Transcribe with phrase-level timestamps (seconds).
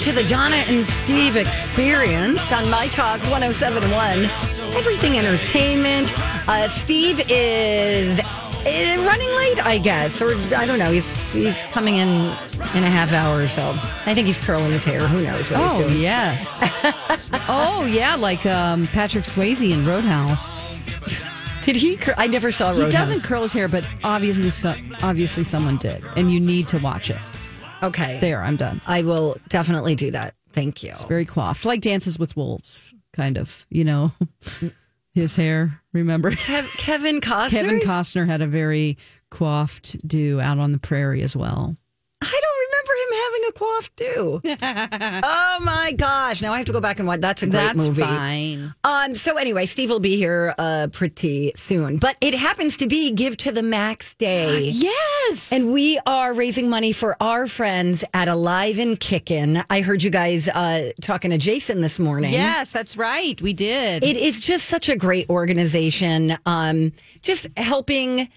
[0.00, 4.24] To the Donna and Steve experience on My Talk 1071.
[4.74, 6.12] Everything Entertainment.
[6.48, 10.90] Uh, Steve is uh, running late, I guess, or I don't know.
[10.90, 13.72] He's he's coming in in a half hour or so.
[14.06, 15.00] I think he's curling his hair.
[15.06, 16.00] Who knows what he's Oh doing?
[16.00, 16.62] yes.
[17.48, 20.74] oh yeah, like um, Patrick Swayze in Roadhouse.
[21.64, 21.96] Did he?
[21.96, 22.72] Cur- I never saw.
[22.72, 23.08] He Roadhouse.
[23.08, 27.10] doesn't curl his hair, but obviously, so, obviously, someone did, and you need to watch
[27.10, 27.18] it.
[27.82, 28.80] Okay, There, I'm done.
[28.86, 30.34] I will definitely do that.
[30.52, 30.90] Thank you.
[30.90, 33.64] It's Very coiffed, like Dances with Wolves, kind of.
[33.70, 34.12] You know,
[35.14, 35.80] his hair.
[35.92, 37.50] Remember, Kev- Kevin Costner.
[37.50, 38.98] Kevin Costner had a very
[39.30, 41.76] coiffed do out on the prairie as well.
[42.22, 45.20] I don't remember him having a coif too.
[45.26, 46.42] oh my gosh!
[46.42, 47.20] Now I have to go back and watch.
[47.20, 48.02] That's a great That's movie.
[48.02, 48.74] fine.
[48.84, 49.14] Um.
[49.14, 53.36] So anyway, Steve will be here uh pretty soon, but it happens to be Give
[53.38, 54.70] to the Max Day.
[54.80, 59.62] Yes, And we are raising money for our friends at Alive and Kickin'.
[59.70, 62.32] I heard you guys uh, talking to Jason this morning.
[62.32, 63.40] yes, that's right.
[63.40, 64.02] We did.
[64.02, 66.92] It is just such a great organization, um,
[67.22, 68.28] just helping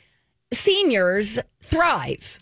[0.52, 2.40] seniors thrive.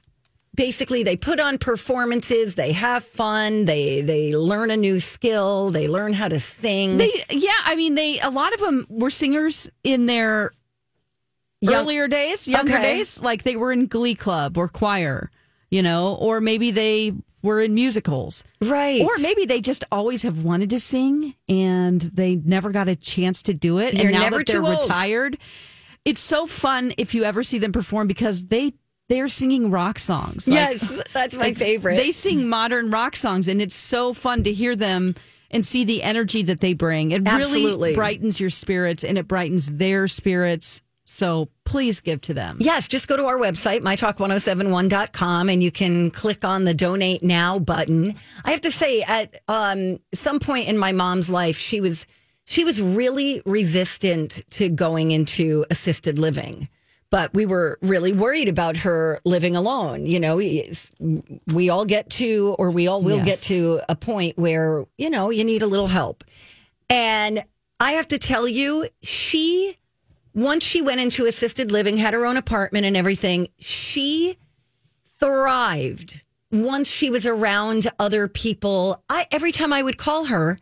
[0.54, 5.88] Basically, they put on performances, they have fun, they they learn a new skill, they
[5.88, 6.98] learn how to sing.
[6.98, 10.52] They, yeah, I mean, they a lot of them were singers in their
[11.62, 12.82] Young- earlier days, younger Okay.
[12.98, 15.32] days, like they were in Glee Club or choir,
[15.70, 17.14] you know, or maybe they
[17.44, 19.00] were in musicals, right.
[19.02, 23.42] or maybe they just always have wanted to sing and they never got a chance
[23.44, 24.86] to do it, You're and now never that they're old.
[24.86, 25.38] retired,
[26.04, 28.74] it's so fun if you ever see them perform because they
[29.12, 30.48] they're singing rock songs.
[30.48, 31.98] Like- yes, that's my like, favorite.
[31.98, 35.16] They sing modern rock songs, and it's so fun to hear them
[35.52, 37.12] and see the energy that they bring.
[37.12, 37.66] It Absolutely.
[37.66, 40.82] really brightens your spirits, and it brightens their spirits.
[41.04, 42.58] So please give to them.
[42.62, 47.60] Yes, just go to our website, mytalk1071.com, and you can click on the donate now
[47.60, 48.16] button.
[48.46, 52.06] I have to say, at um, some point in my mom's life, she was
[52.46, 56.70] she was really resistant to going into assisted living.
[57.12, 60.06] But we were really worried about her living alone.
[60.06, 64.86] You know, we, all get to, or we all will get to a point where,
[64.98, 66.24] you know, you need a little help.
[66.90, 67.44] And
[67.80, 69.78] I have to tell you, she
[70.34, 74.38] once she went into assisted living, had her own apartment and everything, she
[75.20, 76.22] thrived.
[76.52, 80.58] Once she was around other people, I every time I would call her,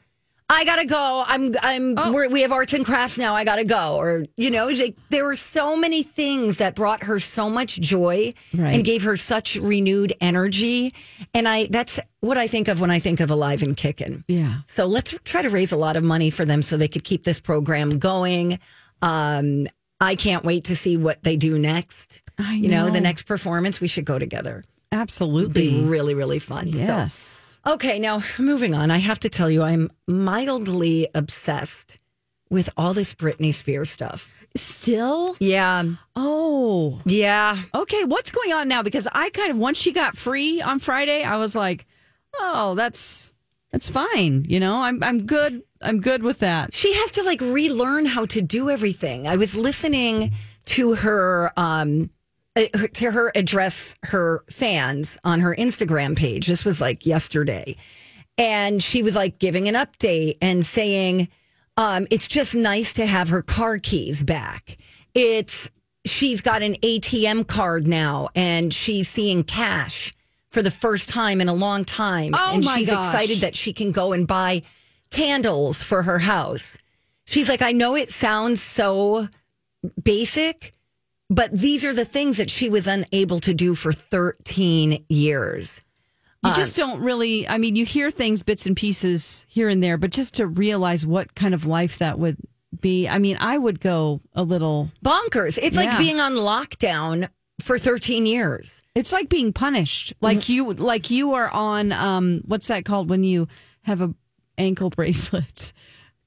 [0.52, 1.24] I gotta go.
[1.28, 2.12] I'm I'm Oh.
[2.12, 3.36] we're, we have arts and crafts now.
[3.36, 3.96] I gotta go.
[3.98, 8.34] Or you know, like, there were so many things that brought her so much joy
[8.54, 8.74] Right.
[8.74, 10.94] and gave her such renewed energy.
[11.36, 14.24] And I that's what I think of when I think of alive and kicking.
[14.28, 14.62] Yeah.
[14.66, 17.24] So let's try to raise a lot of money for them so they could keep
[17.26, 18.58] this program going.
[19.04, 19.68] Um,
[20.02, 22.22] I can't wait to see what they do next.
[22.50, 24.60] You know, the next performance, we should go together.
[24.60, 25.84] It'd be Absolutely.
[25.84, 26.72] really, really fun.
[26.72, 27.49] So- Yes.
[27.66, 28.90] Okay, now moving on.
[28.92, 31.98] I have to tell you, I'm mildly obsessed
[32.50, 34.32] with all this Britney Spears stuff.
[34.56, 35.36] Still?
[35.40, 35.84] Yeah.
[36.16, 37.02] Oh.
[37.06, 37.58] Yeah.
[37.76, 38.82] Okay, what's going on now?
[38.82, 41.86] Because I kind of once she got free on Friday, I was like,
[42.40, 43.34] "Oh, that's
[43.72, 45.62] that's fine." You know, I'm I'm good.
[45.82, 46.74] I'm good with that.
[46.74, 49.28] she has to like relearn how to do everything.
[49.28, 50.32] I was listening
[50.66, 52.10] to her um
[52.68, 56.48] to her address her fans on her Instagram page.
[56.48, 57.76] This was like yesterday.
[58.38, 61.28] And she was like giving an update and saying
[61.78, 64.78] um it's just nice to have her car keys back.
[65.14, 65.70] It's
[66.06, 70.14] she's got an ATM card now and she's seeing cash
[70.50, 73.06] for the first time in a long time Oh, and she's gosh.
[73.14, 74.62] excited that she can go and buy
[75.12, 76.78] candles for her house.
[77.26, 79.28] She's like, I know it sounds so
[80.04, 80.74] basic,
[81.30, 85.82] but these are the things that she was unable to do for 13 years.
[86.44, 87.46] You just don't really.
[87.50, 91.06] I mean, you hear things, bits and pieces here and there, but just to realize
[91.06, 92.38] what kind of life that would
[92.80, 93.10] be.
[93.10, 94.90] I mean, I would go a little.
[95.04, 95.60] Bonkers.
[95.62, 95.84] It's Yeah.
[95.86, 97.28] like being on lockdown
[97.62, 98.82] for 13 years.
[98.96, 100.14] It's like being punished.
[100.22, 101.92] Like you, like you are on.
[101.92, 103.50] Um, what's that called when you
[103.82, 104.14] have a
[104.58, 105.74] ankle bracelet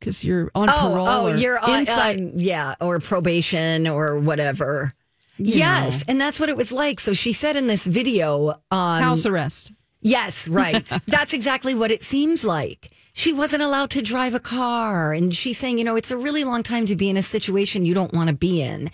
[0.02, 1.06] because you're on parole?
[1.06, 2.19] Oh, oh, or you're on, inside.
[2.19, 4.93] um, yeah, or probation or whatever.
[5.38, 6.99] yes, and that's what it was like.
[6.99, 9.72] So she said in this video, um, house arrest.
[10.02, 10.84] Yes, right.
[11.06, 12.90] That's exactly what it seems like.
[13.14, 15.12] She wasn't allowed to drive a car.
[15.12, 17.87] And she's saying, you know, it's a really long time to be in a situation
[17.87, 18.90] you don't want to be in.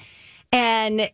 [0.53, 1.11] And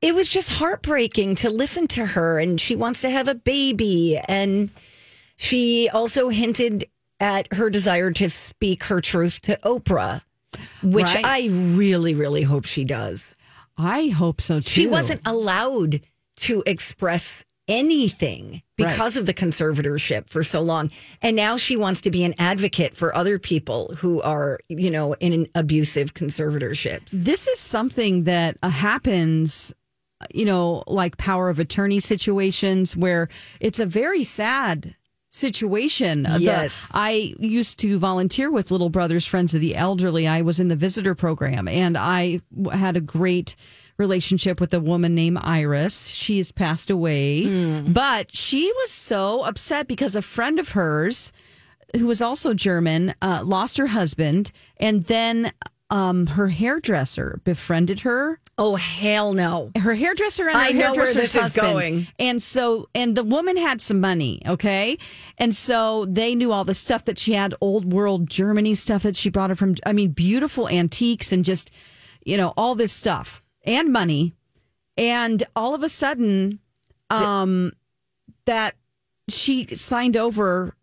[0.00, 2.38] it was just heartbreaking to listen to her.
[2.38, 4.20] And she wants to have a baby.
[4.28, 4.70] And
[5.36, 6.86] she also hinted
[7.20, 10.22] at her desire to speak her truth to Oprah,
[10.82, 11.24] which Right.
[11.24, 13.34] I really, really hope she does.
[13.78, 14.68] I hope so too.
[14.68, 16.00] She wasn't allowed
[16.38, 20.90] to express anything because of the conservatorship for so long.
[21.20, 25.14] And now she wants to be an advocate for other people who are, you know,
[25.14, 27.10] in abusive conservatorships.
[27.10, 29.72] this is something that uh, happens
[30.32, 33.28] you know like power of attorney situations where
[33.60, 34.94] it's a very sad
[35.28, 36.26] situation.
[36.26, 36.86] Uh, the- Yes.
[36.94, 40.26] i used to volunteer with little brothers friends of the elderly.
[40.26, 42.40] I was in the visitor program and I
[42.72, 43.56] had a great
[43.98, 46.06] relationship with a woman named iris.
[46.08, 47.80] She has passed away.
[47.82, 51.32] But she was so upset because a friend of hers
[51.96, 55.52] who was also German, uh, lost her husband, and then
[55.90, 58.40] um, her hairdresser befriended her.
[58.58, 59.70] Oh, hell no.
[59.76, 61.72] Her hairdresser and her I know where this is husband.
[61.72, 62.08] going.
[62.18, 64.96] And so, and the woman had some money, okay,
[65.36, 69.16] and so they knew all the stuff that she had, old world Germany stuff that
[69.16, 69.74] she brought her from.
[69.84, 71.70] I mean, beautiful antiques and just,
[72.24, 74.34] you know, all this stuff and money,
[74.96, 76.60] and all of a sudden,
[77.10, 77.72] um,
[78.46, 78.74] that
[79.28, 80.74] she signed over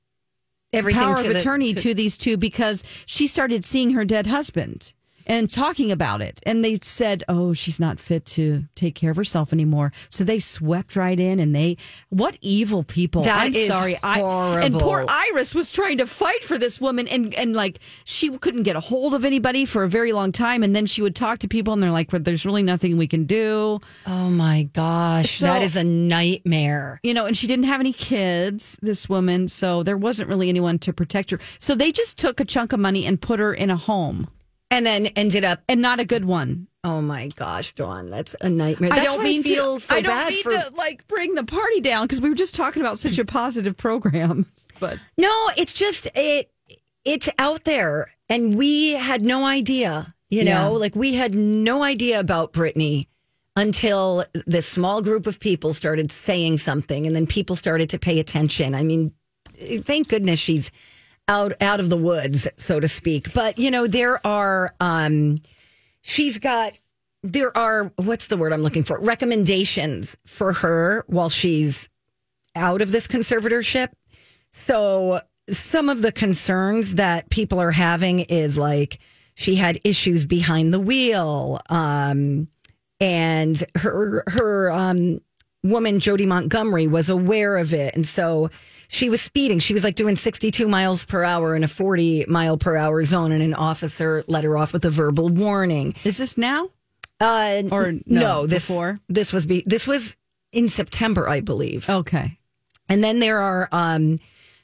[0.73, 4.27] Everything power of the- attorney to- to, these two because she started seeing her dead
[4.27, 4.93] husband
[5.25, 6.39] and talking about it.
[6.45, 9.91] And they said, oh, she's not fit to take care of herself anymore.
[10.09, 11.77] So they swept right in and they,
[12.09, 13.23] what evil people.
[13.23, 13.97] That I'm is sorry.
[14.03, 14.19] I,
[14.63, 18.63] and poor Iris was trying to fight for this woman and, and like she couldn't
[18.63, 20.63] get a hold of anybody for a very long time.
[20.63, 23.07] And then she would talk to people and they're like, well, there's really nothing we
[23.07, 23.79] can do.
[24.07, 25.31] Oh my gosh.
[25.31, 26.99] So- that is a nightmare.
[27.03, 30.79] you know, and she didn't have any kids, this woman, so there wasn't really anyone
[30.79, 31.39] to protect her.
[31.59, 34.27] So they just took a chunk of money and put her in a home
[34.73, 36.67] And then ended up, and not a good one.
[36.83, 38.89] oh my gosh, Dawn, that's a nightmare.
[38.89, 40.49] That's I don't mean I feel to, so I don't bad mean for.
[40.51, 43.77] to like bring the party down because we were just talking about such a positive
[43.77, 44.45] program.
[44.79, 46.49] But No, it's just it
[47.05, 50.79] it's out there and we had no idea, you know, Yeah.
[50.79, 53.07] like we had no idea about Britney
[53.55, 58.19] until this small group of people started saying something and then people started to pay
[58.19, 58.73] attention.
[58.75, 59.13] I mean,
[59.81, 60.71] thank goodness she's
[61.27, 63.33] out out of the woods, so to speak.
[63.33, 65.37] But, you know, there are um
[66.01, 66.73] she's got
[67.23, 68.99] there are what's the word I'm looking for?
[68.99, 71.89] recommendations for her while she's
[72.55, 73.89] out of this conservatorship.
[74.51, 78.99] So some of the concerns that people are having is like
[79.35, 82.47] she had issues behind the wheel, um,
[82.99, 85.19] and her her um,
[85.63, 88.49] woman Jodi Montgomery was aware of it, and so
[88.87, 89.59] she was speeding.
[89.59, 93.03] She was like doing sixty two miles per hour in a forty mile per hour
[93.03, 95.95] zone, and an officer let her off with a verbal warning.
[96.03, 96.69] is this now?
[97.19, 98.97] Uh, Or no, no, this before?
[99.07, 100.15] this was be this was
[100.51, 101.89] in September, I believe.
[101.89, 102.37] Okay.
[102.89, 104.19] And then there are um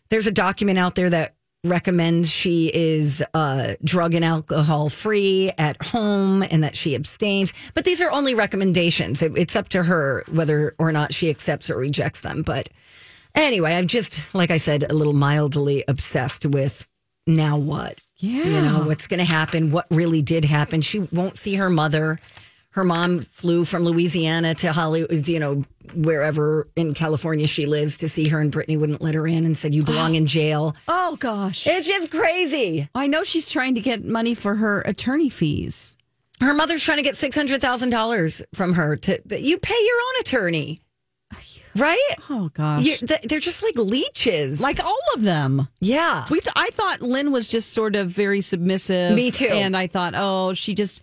[0.10, 5.82] there's a document out there that recommends she is uh drug and alcohol free at
[5.84, 7.54] home and that she abstains.
[7.74, 9.22] But these are only recommendations.
[9.22, 12.44] It, it's up to her whether or not she accepts or rejects them.
[12.44, 12.70] But
[13.36, 16.86] anyway, I'm just like I said a little mildly obsessed with
[17.28, 18.00] now what?
[18.18, 18.44] Yeah.
[18.44, 19.72] You know, what's going to happen?
[19.72, 20.82] What really did happen?
[20.82, 22.20] She won't see her mother.
[22.72, 25.64] Her mom flew from Louisiana to Hollywood, you know,
[25.96, 29.58] wherever in California she lives to see her, and Britney wouldn't let her in and
[29.58, 30.76] said, You belong in jail.
[30.88, 31.66] Oh gosh.
[31.66, 32.88] It's just crazy.
[32.94, 35.96] I know she's trying to get money for her attorney fees.
[36.42, 40.80] Her mother's trying to get $600,000 from her to, but you pay your own attorney,
[41.80, 42.16] right?
[42.30, 42.84] Oh gosh.
[42.86, 44.62] You, th- they're just like leeches.
[44.62, 45.68] like all of them.
[45.80, 46.26] yeah.
[46.30, 49.16] We th- I thought Lynne was just sort of very submissive.
[49.16, 49.48] Me too.
[49.48, 51.02] And I thought, oh, she just,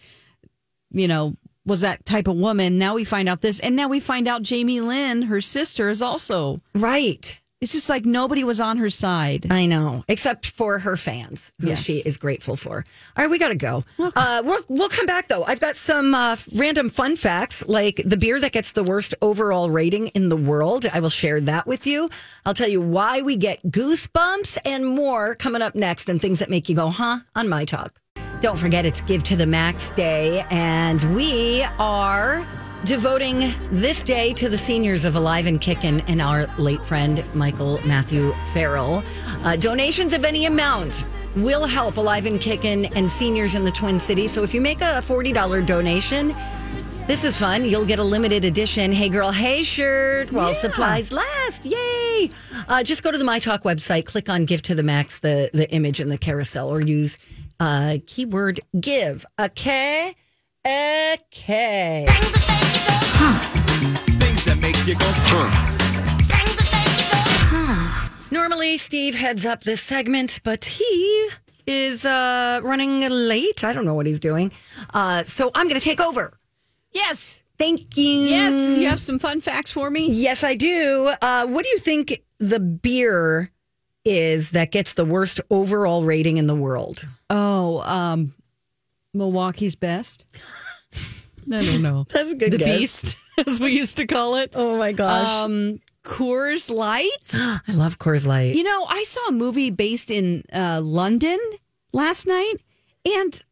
[0.90, 2.78] you know, was that type of woman.
[2.78, 6.00] Now we find out this, and now we find out Jamie Lynn, her sister, is
[6.00, 7.40] also Right.
[7.62, 9.46] It's just like nobody was on her side.
[9.50, 11.82] I know, except for her fans, who Yes.
[11.82, 12.84] she is grateful for.
[13.16, 13.82] All right, we got to go.
[13.98, 15.42] Uh, we'll, we'll come back, though.
[15.44, 19.70] I've got some uh, random fun facts, like the beer that gets the worst overall
[19.70, 20.84] rating in the world.
[20.92, 22.10] I will share that with you.
[22.44, 26.50] I'll tell you why we get goosebumps and more coming up next, and things that
[26.50, 27.98] make you go, huh, on My Talk.
[28.42, 32.46] Don't forget, it's Give to the Max Day, and we are
[32.84, 37.80] devoting this day to the seniors of Alive and Kickin' and our late friend, Michael
[37.84, 39.02] Matthew Farrell.
[39.42, 41.04] Uh, donations of any amount
[41.36, 44.32] will help Alive and Kickin' and seniors in the Twin Cities.
[44.32, 46.34] So if you make a $40 donation,
[47.06, 47.64] this is fun.
[47.64, 51.64] You'll get a limited edition Hey Girl, Hey shirt while supplies last.
[51.64, 52.30] Yay!
[52.68, 55.50] Uh, just go to the My Talk website, click on Give to the Max, the,
[55.52, 57.16] the image in the carousel, or use
[57.60, 59.24] uh, keyword give.
[59.38, 60.14] Okay?
[60.66, 62.06] Okay.
[64.18, 65.06] Things that make you go,
[68.32, 71.28] Normally, Steve heads up this segment, but he
[71.68, 73.62] is uh, running late.
[73.62, 74.50] I don't know what he's doing.
[74.92, 76.36] Uh, so I'm going to take over.
[76.90, 77.44] Yes.
[77.58, 78.04] Thank you.
[78.04, 78.76] Yes.
[78.76, 80.10] You have some fun facts for me?
[80.10, 81.12] Yes, I do.
[81.22, 83.52] Uh, what do you think the beer
[84.04, 87.06] is that gets the worst overall rating in the world?
[87.30, 88.34] Oh, um,
[89.16, 90.24] Milwaukee's best.
[91.52, 92.06] I don't know.
[92.10, 92.78] That's a good the guess.
[92.78, 94.52] Beast, as we used to call it.
[94.54, 95.28] Oh my gosh.
[95.44, 97.10] Um, Coors Light.
[97.34, 98.54] I love Coors Light.
[98.54, 101.38] You know, I saw a movie based in uh, London
[101.92, 102.54] last night,
[103.04, 103.42] and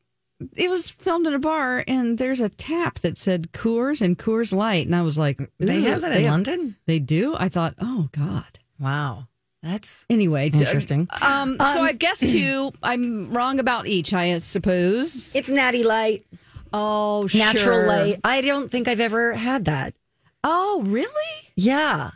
[0.56, 4.52] it was filmed in a bar, and there's a tap that said Coors and Coors
[4.52, 6.76] Light, and I was like, they "Ooh, have that they in London?
[6.86, 7.36] They do.
[7.36, 8.58] I thought, oh God.
[8.78, 9.28] Wow.
[9.64, 11.08] That's Anyway, d- Interesting.
[11.22, 12.70] Um, so I've guessed two.
[12.82, 15.34] I'm wrong about each, I suppose.
[15.34, 16.26] it's Natty Light,
[16.72, 17.86] Oh, Natural sure.
[17.88, 18.20] Light.
[18.24, 19.94] I don't think I've ever had that.
[20.42, 21.08] Oh, really?
[21.56, 22.10] Yeah.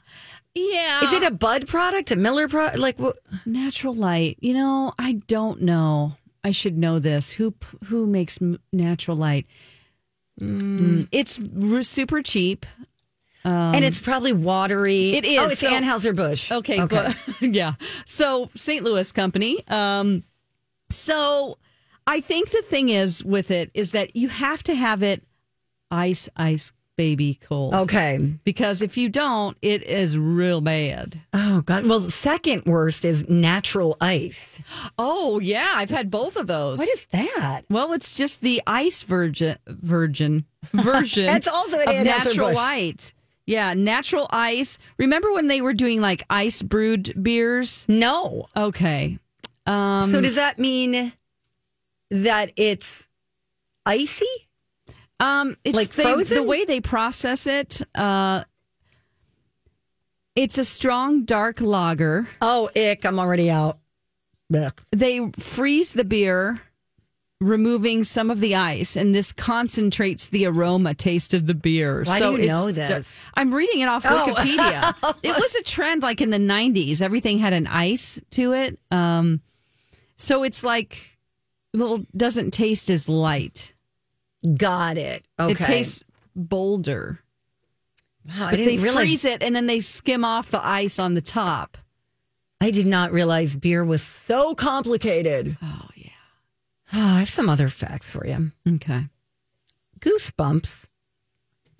[0.54, 1.04] Yeah.
[1.04, 2.78] Is it a Bud product, a Miller product?
[2.78, 3.16] Like, what?
[3.46, 4.36] natural light?
[4.40, 6.16] You know, I don't know.
[6.44, 7.32] I should know this.
[7.32, 7.54] Who
[7.86, 8.38] who makes
[8.72, 9.46] natural light?
[10.40, 12.66] Mm, it's r- super cheap.
[13.44, 15.12] And it's probably watery.
[15.14, 16.50] It is, Oh, it's so- Anheuser Busch.
[16.52, 17.14] Okay, Okay.
[17.40, 17.54] good.
[17.54, 17.74] yeah.
[18.04, 18.82] So St.
[18.84, 19.66] Louis company.
[19.68, 20.24] Um,
[20.90, 21.58] so
[22.06, 25.24] I think the thing is with it is that you have to have it
[25.90, 27.74] ice, ice, baby cold.
[27.74, 28.18] Okay.
[28.44, 31.20] Because if you don't, it is real bad.
[31.32, 31.86] Oh God.
[31.86, 34.60] Well, second worst is natural ice.
[34.98, 36.78] Oh yeah, I've had both of those.
[36.78, 37.62] What is that?
[37.70, 41.26] Well, it's just the ice virgin virgin version.
[41.26, 42.24] That's also an of Anheuser-Busch.
[42.36, 43.12] natural light.
[43.48, 44.76] Yeah, natural ice.
[44.98, 47.86] Remember when they were doing like ice brewed beers?
[47.88, 48.46] No.
[48.54, 49.18] Okay.
[49.64, 51.14] Um, so does that mean
[52.10, 53.08] that it's
[53.86, 54.26] icy?
[55.18, 56.36] um, it's like they- frozen?
[56.36, 57.80] the way they process it.
[57.94, 58.44] Uh,
[60.36, 62.28] it's a strong dark lager.
[62.42, 63.06] Oh, ick!
[63.06, 63.78] I'm already out.
[64.52, 64.78] Blech.
[64.92, 66.58] They freeze the beer,
[67.40, 72.02] removing some of the ice, and this concentrates the aroma taste of the beer.
[72.04, 73.16] Why so do you know this?
[73.34, 74.34] I'm reading it off Oh.
[74.34, 75.16] Wikipedia.
[75.22, 77.00] it was a trend like in the 90s.
[77.00, 78.78] Everything had an ice to it.
[78.90, 79.40] Um,
[80.16, 81.18] so it's like
[81.72, 83.74] little doesn't taste as light.
[84.56, 85.24] Got it.
[85.38, 85.52] Okay.
[85.52, 86.02] It tastes
[86.34, 87.20] bolder.
[88.26, 89.06] Wow, But they realize.
[89.08, 91.78] freeze it and then they skim off the ice on the top.
[92.60, 95.56] I did not realize beer was so complicated.
[95.62, 95.82] Oh
[96.92, 97.04] yeah.
[97.16, 98.52] I have some other facts for you.
[98.66, 99.04] Okay.
[100.00, 100.88] Goosebumps.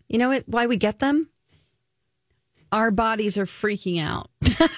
[0.08, 0.44] You know what?
[0.48, 1.28] Why we get them?
[2.72, 4.30] Our bodies are freaking out.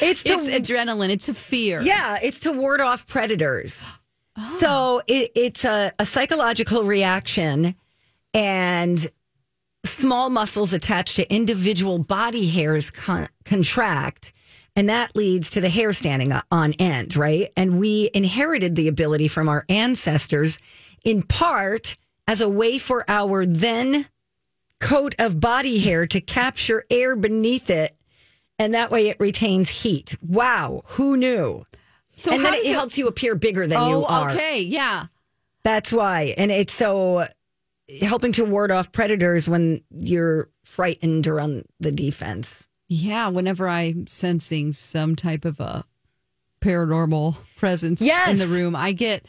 [0.00, 1.10] It's to It's adrenaline.
[1.10, 1.80] It's a fear.
[1.82, 3.82] Yeah, it's to ward off predators.
[4.36, 4.58] Oh.
[4.58, 7.76] So it, it's a, a psychological reaction,
[8.34, 9.06] and
[9.86, 14.32] small muscles attached to individual body hairs con- contract,
[14.76, 17.50] and that leads to the hair standing on end, right?
[17.56, 20.58] And we inherited the ability from our ancestors
[21.04, 24.06] in part as a way for our then
[24.80, 27.94] coat of body hair to capture air beneath it.
[28.58, 30.16] And that way it retains heat.
[30.22, 31.64] Wow, who knew?
[32.14, 34.30] So and then it, it- helps you appear bigger than Oh, you are.
[34.30, 34.60] okay.
[34.60, 35.06] Yeah.
[35.64, 36.34] That's why.
[36.36, 37.26] And it's so
[38.00, 42.66] helping to ward off predators when you're frightened or on the defense.
[42.88, 43.28] Yeah.
[43.28, 45.84] Whenever I'm sensing some type of a
[46.60, 48.30] paranormal presence Yes.
[48.30, 49.26] in the room, I get,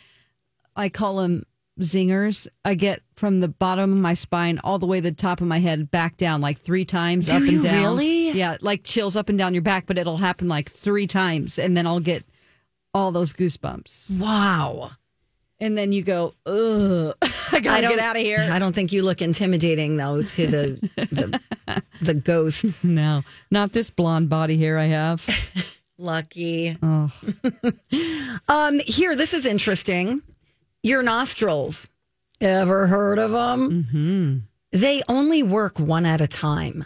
[0.75, 1.43] I call them
[1.81, 2.47] zingers.
[2.63, 5.47] I get from the bottom of my spine all the way to the top of
[5.47, 7.73] my head back down like three times Do up and down.
[7.83, 8.31] really?
[8.31, 8.57] Yeah.
[8.61, 11.59] Like chills up and down your back, but it'll happen like three times.
[11.59, 12.25] And then I'll get
[12.93, 14.17] all those goosebumps.
[14.19, 14.91] Wow.
[15.65, 17.15] And then you go, ugh,
[17.51, 18.47] I gotta don't- get out of here.
[18.51, 21.41] I don't think you look intimidating though to the the,
[22.01, 22.83] the ghosts.
[22.95, 25.27] No, not this blonde body hair I have.
[25.97, 26.77] Lucky.
[26.83, 27.11] Oh.
[28.47, 30.21] um, here, this is interesting.
[30.83, 31.87] Your nostrils.
[32.41, 33.83] Ever heard of them?
[33.83, 34.37] Mm-hmm.
[34.77, 36.85] They only work one at a time.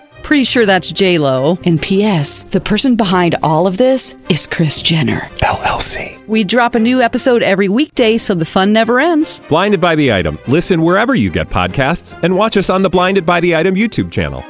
[0.23, 1.57] Pretty sure that's J Lo.
[1.65, 2.43] And P.S.
[2.43, 5.21] The person behind all of this is Kris Jenner.
[5.39, 6.25] LLC.
[6.27, 9.41] We drop a new episode every weekday, so the fun never ends.
[9.49, 10.37] Blinded by the item.
[10.47, 14.11] Listen wherever you get podcasts, and watch us on the Blinded by the Item YouTube
[14.11, 14.43] channel.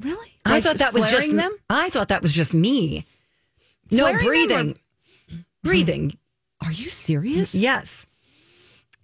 [0.00, 0.32] Really?
[0.44, 1.52] I thought that was just them.
[1.68, 3.04] I thought that was just me.
[3.90, 4.78] no Flaring them breathing.
[5.62, 6.18] Breathing.
[6.64, 7.54] Are you serious?
[7.54, 8.06] Yes.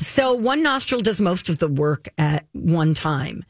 [0.00, 3.44] So one nostril does most of the work at one time.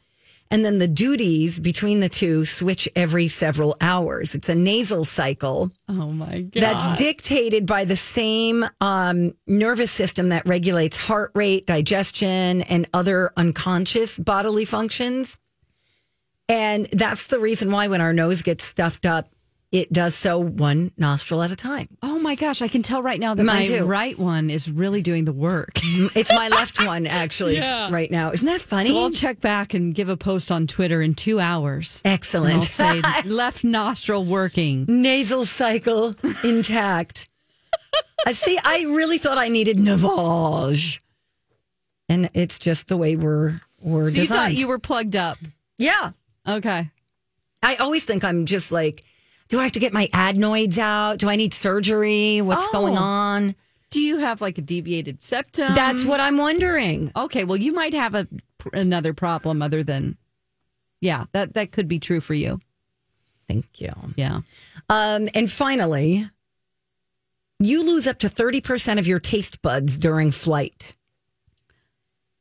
[0.53, 4.35] And then the duties between the two switch every several hours.
[4.35, 6.61] It's a nasal cycle Oh my god.
[6.61, 13.33] that's dictated by the same um, nervous system that regulates heart rate, digestion, and other
[13.35, 15.39] unconscious bodily functions.
[16.47, 19.32] And that's the reason why when our nose gets stuffed up,
[19.73, 21.89] it does so one nostril at a time.
[22.01, 23.85] Oh my gosh, I can tell right now that Mine my too.
[23.85, 25.71] right one is really doing the work.
[26.15, 27.89] It's my left one, actually, Yeah.
[27.91, 28.31] right now.
[28.31, 28.89] Isn't that funny?
[28.89, 32.01] So I'll check back and give a post on Twitter in two hours.
[32.05, 32.63] And I'll Excellent.
[32.63, 34.85] say left nostril working.
[34.87, 36.13] Nasal cycle
[36.43, 37.27] intact.
[38.27, 38.59] I uh, see.
[38.63, 40.99] I really thought I needed Navage,
[42.07, 45.37] and it's just the way we're we're So you thought you were plugged up.
[45.79, 46.11] yeah.
[46.47, 46.91] Okay.
[47.63, 49.03] I always think I'm just like,
[49.53, 51.19] do I have to get my adenoids out?
[51.19, 52.41] Do I need surgery?
[52.41, 52.71] What's Oh.
[52.71, 53.53] going on?
[53.91, 55.75] Do you have like a deviated septum?
[55.75, 57.11] That's what I'm wondering.
[57.15, 58.27] Okay, well you might have a
[58.73, 60.17] another problem other than
[61.01, 62.57] Yeah, that that could be true for you.
[63.47, 63.91] Thank you.
[64.15, 64.39] Yeah.
[64.89, 66.27] Um, and finally,
[67.59, 70.95] you lose up to 30% of your taste buds during flight.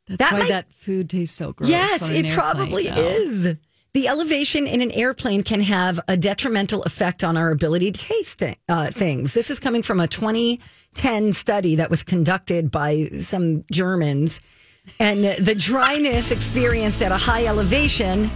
[0.06, 1.68] That's That why might- that food tastes so gross.
[1.68, 2.96] yes, it airplane, probably though.
[2.96, 3.56] is.
[3.94, 8.42] The elevation in an airplane can have a detrimental effect on our ability to taste
[8.42, 9.34] uh, things.
[9.34, 14.40] This is coming from a 2010 study that was conducted by some Germans.
[14.98, 18.30] And the dryness experienced at a high elevation,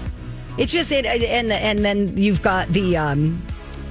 [0.59, 3.43] it's just it, and and then you've got the um,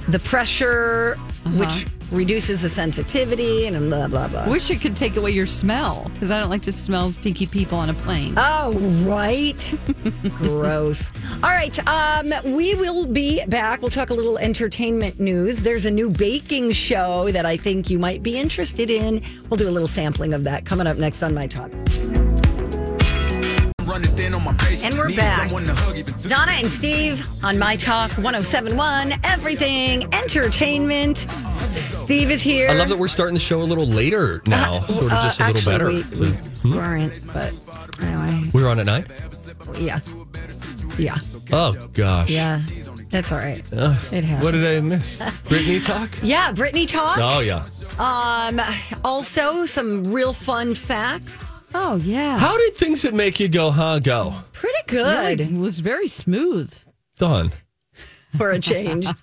[0.08, 1.18] the pressure,
[1.54, 4.50] which reduces the sensitivity, and blah blah blah.
[4.50, 7.78] Wish it could take away your smell because I don't like to smell stinky people
[7.78, 8.34] on a plane.
[8.38, 8.74] Oh,
[9.06, 9.74] right.
[10.38, 11.12] Gross.
[11.44, 11.88] All right.
[11.88, 13.82] Um, we will be back.
[13.82, 15.64] We'll talk a little entertainment news.
[15.64, 19.22] There's a new baking show that I think you might be interested in.
[19.50, 21.72] We'll do a little sampling of that coming up next on My Talk.
[23.88, 25.50] And we're back.
[26.28, 31.28] Donna and Steve on My Talk 1071, Everything Entertainment.
[31.74, 32.68] Steve is here.
[32.70, 35.40] I love that we're starting the show a little later now, sort of Uh, just
[35.40, 36.20] a little actually, better.
[36.20, 37.54] We, So- we weren't, but
[38.02, 39.06] anyway, We're on at nine.
[39.78, 40.00] yeah.
[40.98, 41.18] Yeah.
[41.52, 42.30] Oh gosh.
[42.32, 42.62] Yeah.
[43.12, 43.64] That's all right.
[43.72, 44.44] Ugh, It happens.
[44.44, 45.20] what did I miss?
[45.48, 46.10] Britney talk.
[46.24, 47.20] Yeah, Britney talk.
[47.22, 47.66] Oh yeah.
[48.00, 48.60] Um,
[49.04, 51.38] also some real fun facts.
[51.76, 52.38] Oh yeah.
[52.40, 54.34] How did things that make you go, huh, go?
[54.54, 56.74] Pretty good It was very smooth.
[57.18, 57.52] Done.
[58.38, 59.06] for a change.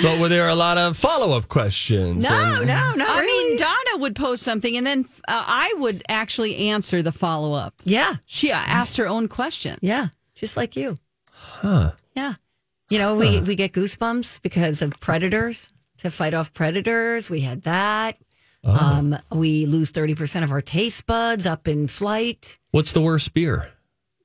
[0.00, 2.22] But were there a lot of follow up questions?
[2.22, 3.06] no, and- no, no.
[3.08, 7.52] I mean, Donna would post something, and then uh, I would actually answer the follow
[7.54, 7.74] up.
[7.84, 9.76] yeah, She uh, asked her own question.
[9.82, 10.96] yeah, just like you.
[11.32, 11.92] Huh.
[12.14, 12.34] Yeah.
[12.90, 17.28] You know, we we get goosebumps because of predators to fight off predators.
[17.28, 18.16] We had that.
[18.64, 22.58] Um, we lose thirty percent of our taste buds up in flight.
[22.70, 23.70] What's the worst beer?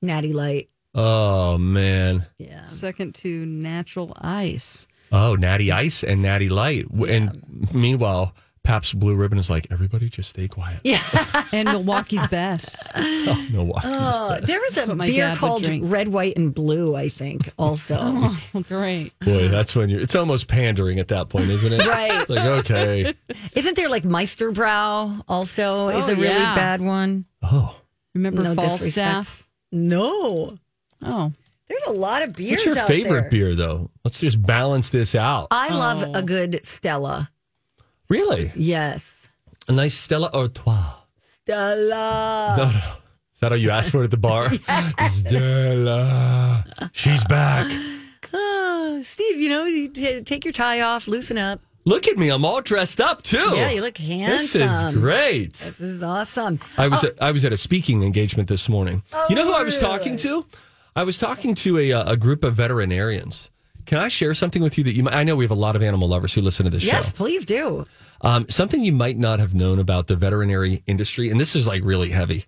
[0.02, 0.68] Natty light.
[0.94, 2.26] Oh man.
[2.38, 2.64] Yeah.
[2.64, 4.86] Second to natural ice.
[5.12, 6.88] Oh, Natty Ice and Natty Light.
[6.90, 10.80] W And meanwhile, Pabst Blue Ribbon is like, everybody just stay quiet.
[10.84, 11.00] Yeah.
[11.52, 12.76] And Milwaukee's best.
[12.96, 14.46] Oh, Milwaukee's Uh, best.
[14.46, 15.66] there was a beer called.
[15.84, 17.96] Red, White, and Blue, I think, also.
[18.00, 19.16] Oh, great.
[19.20, 21.86] Boy, that's when you're, it's almost pandering at that point, isn't it?
[21.86, 22.10] Right.
[22.22, 23.14] It's like, okay.
[23.54, 26.54] Isn't there like Meister Brau also is Oh, a really yeah.
[26.54, 27.26] bad one?
[27.42, 27.76] Oh.
[28.14, 29.46] Remember No Falstaff?
[29.70, 30.58] No.
[31.02, 31.32] Oh,
[31.68, 33.30] There's a lot of beers What's your out favorite there.
[33.30, 33.90] beer, though?
[34.04, 35.48] Let's just balance this out.
[35.50, 36.18] I love Oh.
[36.18, 37.30] a good Stella.
[38.08, 38.52] Really?
[38.54, 39.28] Yes.
[39.68, 40.84] A nice Stella Artois.
[41.18, 42.54] Stella.
[42.58, 42.92] No, no.
[43.34, 44.48] Is that how you asked for it at the bar?
[45.10, 46.64] Stella.
[46.92, 47.70] She's back.
[48.32, 51.60] Ah, Steve, you know, you t- take your tie off, loosen up.
[51.84, 52.30] Look at me.
[52.30, 53.50] I'm all dressed up, too.
[53.54, 54.60] Yeah, you look handsome.
[54.60, 55.52] This is great.
[55.54, 56.58] This is awesome.
[56.78, 59.02] I was at, I was at a speaking engagement this morning.
[59.28, 60.46] you know who I was talking to?
[60.96, 63.50] I was talking to a uh, a group of veterinarians.
[63.86, 65.02] Can I share something with you that you?
[65.02, 66.90] might- I know we have a lot of animal lovers who listen to this Yes,
[66.92, 66.96] show.
[66.98, 67.86] Yes, please do.
[68.20, 71.82] Um, something you might not have known about the veterinary industry, and this is like
[71.84, 72.46] really heavy,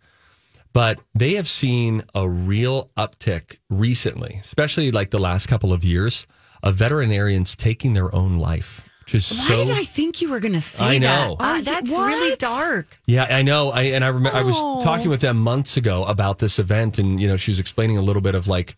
[0.73, 6.27] but they have seen a real uptick recently, especially like the last couple of years,
[6.63, 8.83] of veterinarians taking their own life.
[9.05, 11.01] Just is Why so did I think you were going to say I that?
[11.29, 11.37] know.
[11.39, 12.99] Ah, that's really dark.
[13.07, 13.71] Yeah, I know.
[13.71, 17.21] I and I remember I was talking with them months ago about this event, and
[17.21, 18.77] you know, she was explaining a little bit of like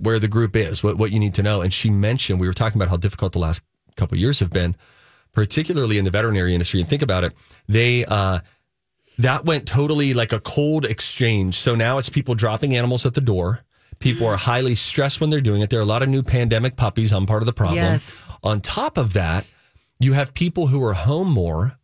[0.00, 2.52] where the group is, what what you need to know, and she mentioned we were
[2.54, 3.62] talking about how difficult the last
[3.96, 4.76] couple of years have been,
[5.32, 6.80] particularly in the veterinary industry.
[6.80, 7.32] And think about it,
[7.68, 8.40] they uh,
[9.18, 11.56] that went totally like a cold exchange.
[11.56, 13.64] So now it's people dropping animals at the door.
[13.98, 15.68] People are highly stressed when they're doing it.
[15.68, 17.12] There are a lot of new pandemic puppies.
[17.12, 17.76] I'm part of the problem.
[17.76, 18.24] Yes.
[18.42, 19.46] On top of that,
[19.98, 21.76] you have people who are home more,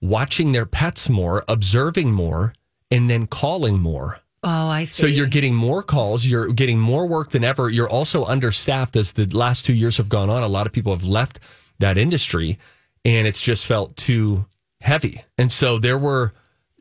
[0.00, 2.52] watching their pets more, observing more,
[2.92, 4.20] and then calling more.
[4.44, 5.02] Oh, I see.
[5.02, 7.70] So you're getting more calls, you're getting more work than ever.
[7.70, 10.42] You're also understaffed as the last two years have gone on.
[10.42, 11.40] A lot of people have left
[11.78, 12.58] that industry
[13.04, 14.46] and it's just felt too
[14.80, 15.22] heavy.
[15.38, 16.32] And so there were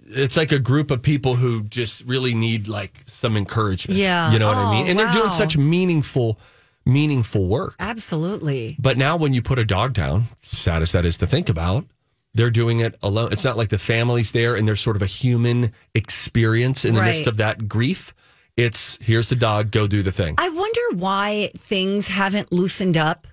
[0.05, 3.97] it's like a group of people who just really need like some encouragement.
[3.97, 4.31] Yeah.
[4.33, 4.87] You know what I Oh, mean?
[4.87, 6.37] And they're doing such meaningful,
[6.85, 7.75] meaningful work.
[7.79, 8.75] Absolutely.
[8.79, 11.85] But now when you put a dog down, sad as that is to think about,
[12.33, 13.31] they're doing it alone.
[13.31, 17.01] It's not like the family's there and there's sort of a human experience in the
[17.01, 18.13] midst of that grief.
[18.57, 20.35] It's here's the dog, go do the thing.
[20.37, 23.27] I wonder why things haven't loosened up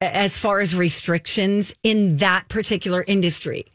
[0.00, 3.66] as far as restrictions in that particular industry.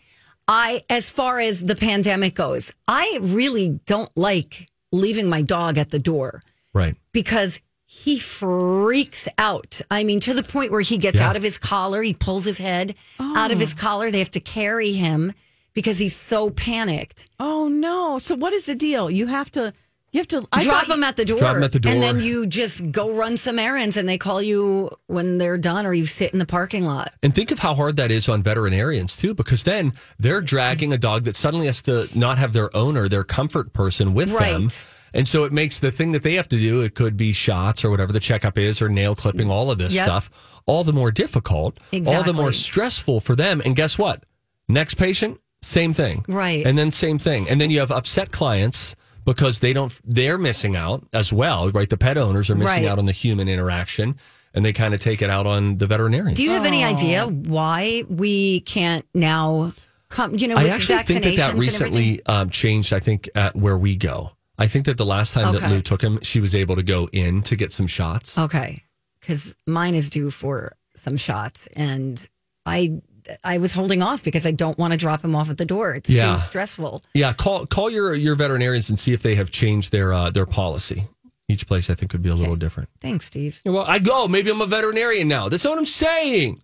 [0.47, 5.89] I, as far as the pandemic goes, I really don't like leaving my dog at
[5.89, 6.41] the door
[6.73, 6.95] right.
[7.13, 9.81] because he freaks out.
[9.91, 11.29] I mean, to the point where he gets Yeah.
[11.29, 13.59] out of his collar, he pulls his head out of oh.
[13.59, 14.09] his collar.
[14.11, 15.33] They have to carry him
[15.73, 17.27] because he's so panicked.
[17.39, 18.19] oh no!
[18.19, 19.09] So what is the deal?
[19.09, 19.73] You have to,
[20.11, 21.39] you have to I drop thought- him at the door.
[21.39, 21.91] Drop 'em at the door.
[21.91, 25.85] And then you just go run some errands and they call you when they're done
[25.87, 27.13] or you sit in the parking lot.
[27.23, 30.95] And think of how hard that is on veterinarians too, because then they're dragging mm-hmm.
[30.95, 34.69] a dog that suddenly has to not have their owner, their comfort person with them.
[35.13, 35.19] Right.
[35.19, 37.85] And so it makes the thing that they have to do, it could be shots
[37.85, 40.05] or whatever the checkup is or nail clipping, all of this Yep.
[40.05, 40.29] stuff,
[40.65, 43.61] all the more difficult, all the more stressful for them.
[43.63, 44.23] And guess what?
[44.67, 46.25] Next patient, same thing.
[46.27, 46.65] Right.
[46.65, 47.49] And then same thing.
[47.49, 48.95] And then you have upset clients
[49.25, 51.89] because they don't, they're missing out as well, right?
[51.89, 52.91] The pet owners are missing Right.
[52.91, 54.15] out on the human interaction
[54.53, 56.37] and they kind of take it out on the veterinarians.
[56.37, 59.71] Do you have any idea why we can't now
[60.09, 62.93] come, you know, with I actually vaccinations think that that recently um, changed.
[62.93, 64.31] I think at where we go.
[64.63, 67.07] I think that the last time that Lou took him, she was able to go
[67.11, 68.37] in to get some shots.
[68.37, 68.83] Okay.
[69.19, 72.27] Because mine is due for some shots and
[72.65, 73.01] I.
[73.41, 75.93] I was holding off because I don't want to drop him off at the door.
[75.95, 76.33] It's Yeah.
[76.35, 77.03] too stressful.
[77.13, 80.45] Yeah, call call your your veterinarians and see if they have changed their uh, their
[80.45, 81.07] policy.
[81.47, 82.89] Each place I think could be a little different.
[82.99, 83.61] Thanks, Steve.
[83.65, 84.27] Well, I go.
[84.27, 85.47] Maybe I'm a veterinarian now.
[85.47, 86.61] That's what I'm saying.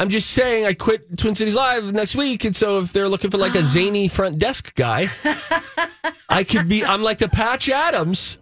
[0.00, 3.30] I'm just saying I quit Twin Cities Live next week, and so if they're looking
[3.30, 5.08] for like a zany front desk guy,
[6.26, 6.82] I could be.
[6.82, 8.38] I'm like the Patch Adams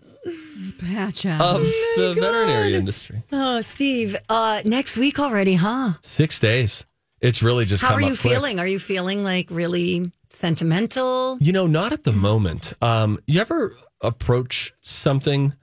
[0.80, 1.40] Patch out.
[1.40, 1.62] of
[1.96, 3.24] the veterinary industry.
[3.32, 5.94] Oh, Steve, uh, next week already, huh?
[6.02, 6.84] Six days.
[7.20, 8.18] It's really just How are you quick.
[8.34, 8.60] feeling?
[8.60, 11.38] Are you feeling like really sentimental?
[11.40, 12.72] You know, not at the moment.
[12.80, 15.54] Um, you ever approach something,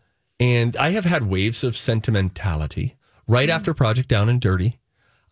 [0.42, 2.98] and I have had waves of sentimentality.
[3.30, 4.78] Right after Project Down and Dirty,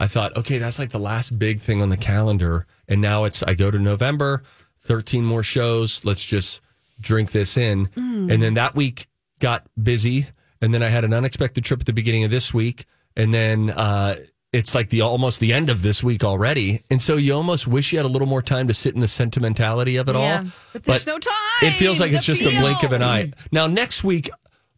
[0.03, 3.41] I thought, okay, that's like the last big thing on the calendar, and now it's
[3.43, 4.43] I go to November,
[4.81, 6.03] thirteen more shows.
[6.05, 6.61] Let's just
[7.01, 9.07] drink this in, and then that week
[9.39, 10.27] got busy,
[10.61, 12.85] and then I had an unexpected trip at the beginning of this week,
[13.15, 13.69] and then.
[13.69, 14.15] Uh,
[14.51, 17.91] it's like the almost the end of this week already, and so you almost wish
[17.91, 20.51] you had a little more time to sit in the sentimentality of it Yeah, all.
[20.73, 23.31] but there's no time It feels like it's just a blink of an eye.
[23.51, 24.29] Now next week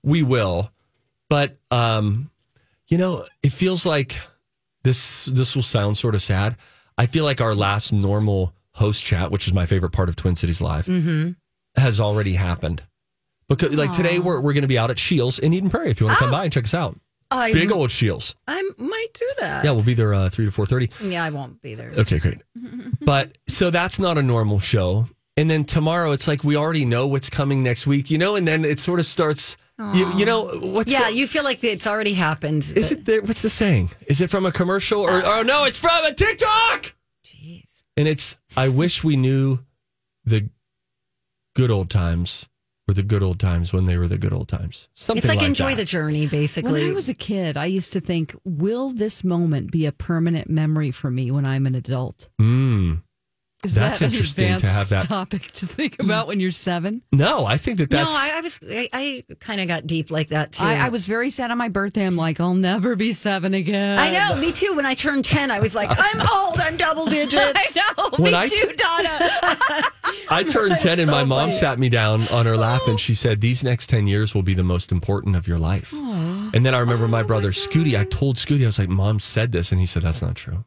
[0.01, 0.71] we will,
[1.27, 2.31] but um,
[2.87, 4.17] you know, it feels like
[4.85, 5.25] this.
[5.25, 6.55] This will sound sort of sad.
[6.97, 10.37] I feel like our last normal host chat, which is my favorite part of Twin
[10.37, 11.31] Cities Live, Mm-hmm.
[11.75, 12.83] has already happened.
[13.49, 15.91] Because like today we're we're going to be out at Scheels in Eden Prairie.
[15.91, 16.97] If you want to come by and check us out,
[17.29, 18.33] I, big old Scheels.
[18.47, 19.65] I might do that.
[19.65, 20.89] Yeah, we'll be there uh, three to four thirty.
[21.03, 21.91] Yeah, I won't be there.
[21.97, 22.39] Okay, great.
[23.01, 25.05] but so that's not a normal show.
[25.37, 28.35] And then tomorrow, it's like we already know what's coming next week, you know.
[28.35, 29.57] And then it sort of starts.
[29.77, 32.71] You, you know what's Yeah, the- you feel like it's already happened.
[32.75, 33.21] is it there?
[33.21, 33.89] What's the saying?
[34.07, 35.21] Is it from a commercial or?
[35.25, 36.93] Oh no, it's from a TikTok.
[37.25, 37.83] Jeez.
[37.97, 38.37] And it's.
[38.55, 39.59] I wish we knew
[40.23, 40.49] the
[41.55, 42.47] good old times
[42.87, 44.87] were the good old times when they were the good old times.
[44.93, 45.77] Something It's like, enjoy that.
[45.77, 46.71] the journey, basically.
[46.71, 50.49] When I was a kid, I used to think, will this moment be a permanent
[50.49, 52.29] memory for me when I'm an adult?
[52.39, 53.01] Mm.
[53.65, 57.01] Is That's that an interesting to have that- topic to think about when you're seven?
[57.11, 58.13] No, I think that no, that's.
[58.13, 58.59] I, I was.
[58.69, 60.63] I, I kind of got deep like that too.
[60.63, 62.05] I, I was very sad on my birthday.
[62.05, 63.97] I'm like, I'll never be seven again.
[63.97, 64.75] I know, me too.
[64.75, 66.59] When I turned ten, I was like, I'm old.
[66.59, 67.35] I'm double digits.
[67.55, 68.09] I know.
[68.17, 69.19] When me I too, t- Donna.
[70.29, 71.53] I turned 10 and my mom funny.
[71.53, 73.15] sat me down on her lap and she oh.
[73.15, 75.93] said, These next 10 years will be the most important of your life.
[75.93, 79.19] And then I remember my oh brother, Scooty, I told Scooty, I was like, Mom
[79.19, 79.71] said this.
[79.71, 80.63] And he said, That's not true.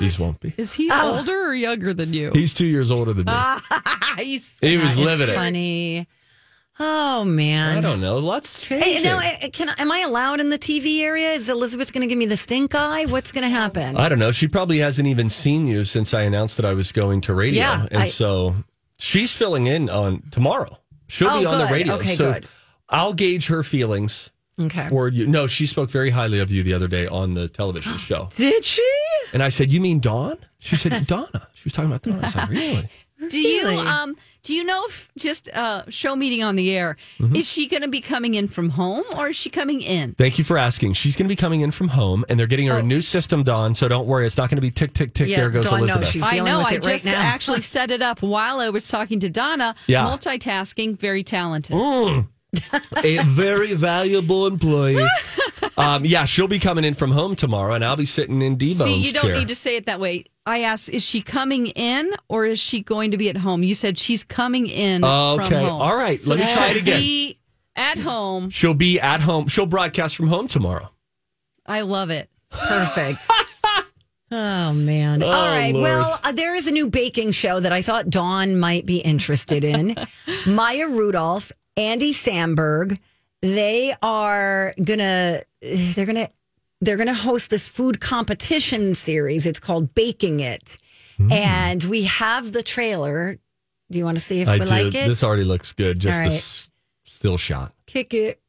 [0.00, 0.54] These won't be.
[0.56, 1.16] Is he Oh.
[1.18, 2.30] older or younger than you?
[2.34, 3.32] He's two years older than me.
[4.24, 5.34] He's- he was It's living it.
[5.34, 6.06] funny.
[6.78, 7.78] Oh man.
[7.78, 8.18] I don't know.
[8.18, 9.16] Let's change Hey, now.
[9.18, 11.30] I- can I- am I allowed in the TV area?
[11.30, 13.06] Is Elizabeth going to give me the stink eye?
[13.06, 13.96] What's going to happen?
[13.96, 14.30] I don't know.
[14.32, 17.60] She probably hasn't even seen you since I announced that I was going to radio.
[17.62, 18.56] Yeah, and I- so
[18.98, 20.78] she's filling in on tomorrow.
[21.08, 21.94] She'll be Oh, on the radio.
[21.94, 22.46] Okay, so good.
[22.90, 24.30] I'll gauge her feelings
[24.60, 24.88] okay.
[24.90, 25.26] for you.
[25.26, 28.28] No, she spoke very highly of you the other day on the television show.
[28.36, 28.82] Did she?
[29.32, 32.20] And I said, "You mean Dawn?" She said, "Donna." She was talking about Donna.
[32.22, 32.88] I said, "Really?"
[33.30, 33.76] Do you Really?
[33.86, 37.34] um do you know if just uh show meeting on the air Mm-hmm.
[37.36, 40.12] is she going to be coming in from home or is she coming in?
[40.12, 40.92] Thank you for asking.
[40.92, 43.42] She's going to be coming in from home, and they're getting her a new system,
[43.42, 43.74] Dawn.
[43.74, 45.28] So don't worry, it's not going to be tick tick tick.
[45.28, 45.30] Oh.
[45.30, 46.08] Yeah, there goes Dawn knows Elizabeth.
[46.10, 46.58] she's- I know.
[46.58, 47.14] with I it right just now.
[47.18, 49.74] actually set it up while I was talking to Donna.
[49.86, 50.04] Yeah.
[50.04, 51.74] Multitasking, very talented.
[53.04, 55.04] A very valuable employee.
[55.76, 58.74] um, yeah, she'll be coming in from home tomorrow, and I'll be sitting in D
[58.74, 59.34] See, you don't chair.
[59.34, 60.24] need to say it that way.
[60.46, 63.62] I asked, is she coming in or is she going to be at home?
[63.64, 65.82] You said she's coming in from home.
[65.82, 66.24] All right.
[66.26, 67.00] Let me try it again.
[67.00, 67.38] Be
[67.74, 68.50] at home.
[68.50, 69.48] She'll be at home.
[69.48, 70.92] She'll broadcast from home tomorrow.
[71.66, 72.30] I love it.
[72.50, 73.28] Perfect.
[74.32, 75.22] Oh man!
[75.22, 75.72] All right.
[75.72, 75.84] Lord.
[75.84, 79.62] Well, uh, there is a new baking show that I thought Dawn might be interested
[79.62, 79.94] in.
[80.48, 82.98] Maya Rudolph, Andy Samberg.
[83.42, 85.42] They are gonna.
[85.60, 86.28] They're gonna.
[86.80, 89.46] They're gonna host this food competition series.
[89.46, 90.76] It's called Baking It,
[91.16, 91.32] Hmm.
[91.32, 93.38] and we have the trailer.
[93.90, 94.66] Do you want to see if I we do.
[94.66, 95.06] like it?
[95.08, 96.00] This already looks good.
[96.00, 96.36] Just All the right.
[96.36, 96.70] s-
[97.04, 97.72] still shot.
[97.86, 98.40] Kick it.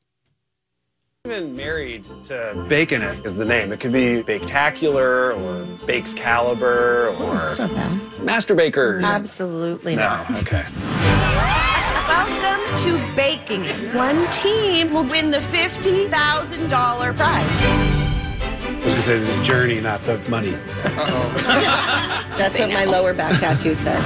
[1.24, 3.74] been married to Bacon It is the name.
[3.74, 8.22] It could be Baketacular or Bakes Caliber or It's not bad.
[8.24, 9.04] Master Bakers.
[9.04, 10.32] Absolutely No, not.
[10.44, 10.64] okay.
[12.08, 13.94] Welcome to Baking It.
[13.94, 17.46] One team will win the $50,000 prize.
[17.50, 20.52] I was gonna say the journey, not the money.
[22.38, 24.02] That's what my lower back tattoo says.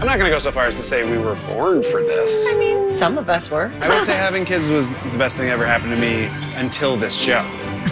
[0.00, 2.46] I'm not gonna go so far as to say we were born for this.
[2.48, 3.70] I mean, some of us were.
[3.82, 6.96] I would say having kids was the best thing that ever happened to me until
[6.96, 7.42] this show.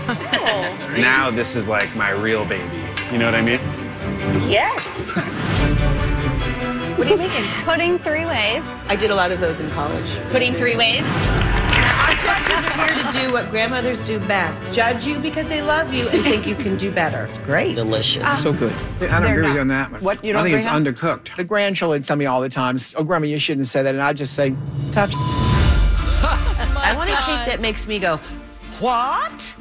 [0.09, 0.96] Oh.
[0.96, 2.64] Now this is like my real baby.
[3.12, 3.61] You know what I mean?
[4.49, 5.05] Yes.
[6.97, 7.45] What are you making?
[7.65, 8.67] Pudding three ways.
[8.89, 10.19] I did a lot of those in college.
[10.31, 11.03] Pudding three ways.
[11.05, 15.93] Our judges are here to do what grandmothers do best judge you because they love
[15.93, 17.27] you and think you can do better.
[17.27, 17.75] It's great.
[17.75, 18.23] Delicious.
[18.25, 18.37] Ah.
[18.37, 18.73] So good.
[19.03, 20.01] I don't agree with you on that one.
[20.01, 21.37] What, you don't think it's agree, undercooked.
[21.37, 24.13] The grandchildren tell me all the time, "Oh, Grandma, you shouldn't say that," and I
[24.13, 24.57] just say,
[24.91, 25.13] "Tough."
[26.79, 28.19] I want a cake that makes me go,
[28.81, 29.57] what?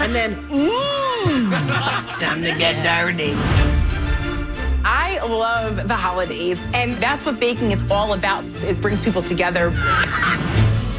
[0.00, 1.50] And then, mmm.
[2.20, 3.34] Time to get dirty.
[4.84, 8.44] I love the holidays, and that's what baking is all about.
[8.64, 9.72] It brings people together.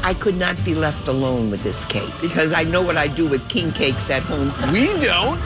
[0.03, 3.27] I could not be left alone with this cake because I know what I do
[3.27, 4.51] with king cakes at home.
[4.71, 5.39] We don't.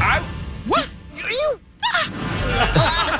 [0.00, 0.22] I,
[0.66, 0.88] what?
[1.14, 1.60] You?
[1.84, 3.16] Ah!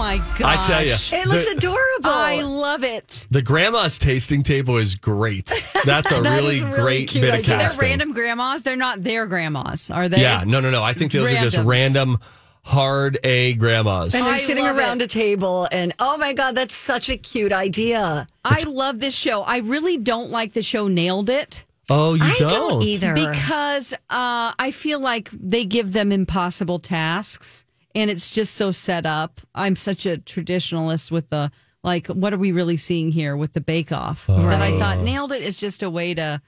[0.00, 0.42] Oh my gosh.
[0.42, 0.92] I tell you.
[0.94, 2.08] It looks The- adorable.
[2.10, 3.26] I love it.
[3.30, 5.52] The grandma's tasting table is great.
[5.84, 7.44] That's a That really, really great cute bit of idea.
[7.48, 8.62] So they're random grandmas.
[8.62, 10.22] They're not their grandmas, are they?
[10.22, 10.82] Yeah, no, no, no.
[10.82, 12.18] I think those are just random
[12.62, 14.14] hard A grandmas.
[14.14, 15.04] and they're I sitting around it.
[15.04, 18.26] a table, and oh my god, that's such a cute idea.
[18.44, 19.42] I love this show.
[19.42, 21.64] I really don't like the show Nailed It.
[21.88, 22.48] Oh, you I don't?
[22.50, 23.14] don't either.
[23.14, 29.06] because uh, I feel like they give them impossible tasks, and it's just so set
[29.06, 29.40] up.
[29.54, 31.50] I'm such a traditionalist with the
[31.82, 34.26] like, what are we really seeing here with the Bake Off?
[34.26, 36.42] That I thought nailed it is just a way to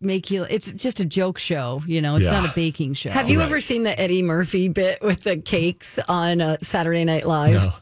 [0.00, 0.44] make you.
[0.48, 1.82] It's just a joke show.
[1.86, 2.40] You know, it's Yeah.
[2.42, 3.10] not a baking show.
[3.10, 7.26] Have you ever seen the Eddie Murphy bit with the cakes on uh, Saturday Night
[7.26, 7.54] Live?
[7.54, 7.72] No.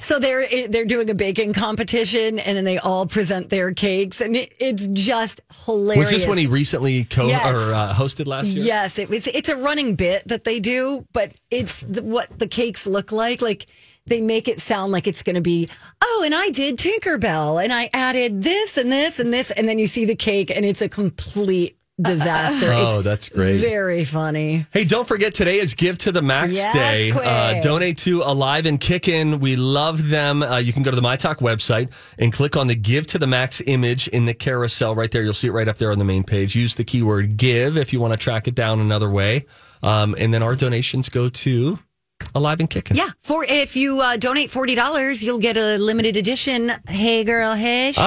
[0.00, 4.36] So they're they're doing a baking competition, and then they all present their cakes, and
[4.36, 5.98] it, it's just hilarious.
[5.98, 7.44] Was this when he recently co Yes.
[7.46, 8.64] or uh, hosted last year?
[8.64, 9.26] Yes, it was.
[9.26, 13.40] It's a running bit that they do, but it's the, what the cakes look like.
[13.42, 13.66] Like
[14.06, 15.68] they make it sound like it's going to be.
[16.02, 19.78] Oh, and I did Tinkerbell, and I added this and this and this, and then
[19.78, 22.72] you see the cake, and it's a complete disaster.
[22.74, 23.58] Oh, it's that's great.
[23.58, 24.66] Very funny.
[24.72, 27.10] Hey, don't forget today is Give to the Max Yes, Day.
[27.12, 29.38] Uh, donate to Alive and Kickin'.
[29.38, 30.42] We love them.
[30.42, 33.18] Uh, you can go to the My Talk website and click on the Give to
[33.18, 35.22] the Max image in the carousel right there.
[35.22, 36.56] You'll see it right up there on the main page.
[36.56, 39.46] Use the keyword give if you want to track it down another way.
[39.82, 41.78] Um, and then our donations go to
[42.34, 42.96] Alive and kicking.
[42.96, 46.72] Yeah, for if you uh, donate forty dollars, you'll get a limited edition.
[46.88, 48.04] Hey, girl, hey, sure.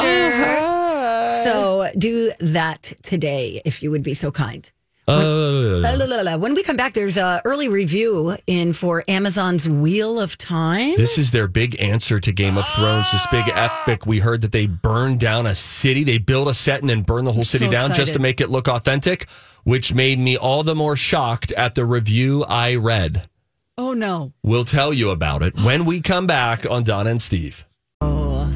[1.43, 4.69] So do that today if you would be so kind.
[5.09, 6.35] Uh, La, la, la, la.
[6.35, 10.97] When we come back, there's a early review in for Amazon's Wheel of Time.
[10.97, 13.09] This is their big answer to Game of Thrones.
[13.13, 14.05] This big epic.
[14.05, 16.03] We heard that they burned down a city.
[16.03, 18.41] They built a set and then burned the whole city so down just to make
[18.41, 19.29] it look authentic,
[19.63, 23.29] which made me all the more shocked at the review I read.
[23.77, 24.33] Oh no!
[24.43, 27.63] We'll tell you about it when we come back on Donna and Steve.
[28.01, 28.51] Oh,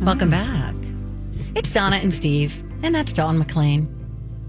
[0.00, 0.75] welcome back.
[1.56, 3.88] It's Donna and Steve, and that's Dawn McLean.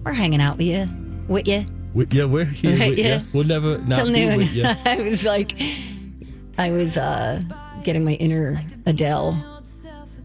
[0.04, 0.88] We're hanging out with you,
[1.28, 1.66] with you
[2.12, 2.90] yeah, we're here.
[2.90, 3.18] With yeah.
[3.18, 3.24] ya.
[3.34, 4.38] We'll never not till noon.
[4.38, 4.76] with ya.
[4.86, 5.54] I was like,
[6.58, 7.42] I was uh,
[7.84, 9.30] getting my inner Adele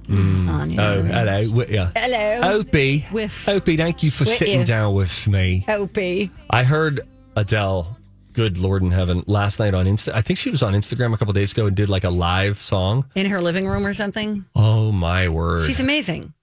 [0.08, 0.68] on.
[0.70, 1.06] you know Oh, what I mean?
[1.06, 1.50] hello.
[1.52, 1.68] With.
[1.70, 2.40] Hello.
[2.58, 3.06] Opie.
[3.10, 4.66] With- Opie, thank you for With sitting you.
[4.66, 5.64] down with me.
[5.68, 6.30] Opie.
[6.50, 7.00] I heard
[7.36, 7.96] Adele,
[8.34, 10.12] good Lord in heaven, last night on Insta.
[10.14, 12.60] I think she was on Instagram a couple days ago and did like a live
[12.62, 13.06] song.
[13.14, 14.44] in her living room or something.
[14.54, 15.66] Oh my word.
[15.68, 16.34] She's amazing.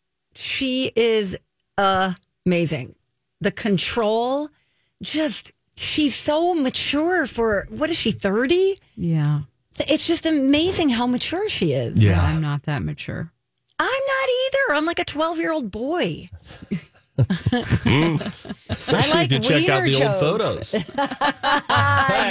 [0.42, 1.36] She is
[1.78, 2.96] amazing.
[3.42, 4.48] The control,
[5.02, 8.78] just she's so mature for what is she, 30?
[8.96, 9.42] Yeah,
[9.88, 12.02] It's just amazing how mature she is.
[12.02, 12.22] Yeah.
[12.22, 13.32] I'm not that mature.
[13.80, 14.76] I'm not either.
[14.78, 16.30] I'm like a 12 year old boy.
[17.20, 18.16] Hmm.
[18.70, 20.72] Especially like if you check out wiener the old jokes.
[20.72, 20.72] photos.